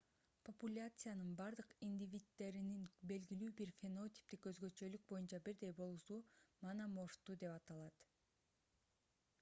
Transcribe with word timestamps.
популяциянын 0.47 1.33
бардык 1.41 1.75
индивиддеринин 1.87 2.87
белгилүү 3.11 3.51
бир 3.59 3.73
фенотиптик 3.81 4.49
өзгөчөлүк 4.53 5.05
боюнча 5.13 5.41
бирдей 5.49 5.77
болуусу 5.83 6.19
мономорфтуу 6.67 7.39
деп 7.47 7.55
аталат 7.61 8.11